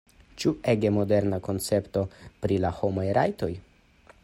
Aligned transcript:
Ĉu 0.43 0.53
ege 0.71 0.91
moderna 0.95 1.39
koncepto 1.49 2.03
pri 2.45 2.59
la 2.65 2.75
homaj 2.81 3.07
rajtoj? 3.21 3.53